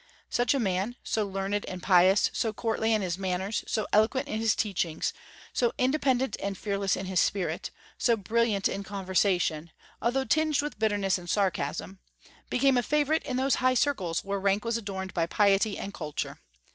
[0.31, 4.39] Such a man so learned and pious, so courtly in his manners, so eloquent in
[4.39, 5.13] his teachings,
[5.53, 9.69] so independent and fearless in his spirit, so brilliant in conversation,
[10.01, 11.99] although tinged with bitterness and sarcasm
[12.49, 16.39] became a favorite in those high circles where rank was adorned by piety and culture.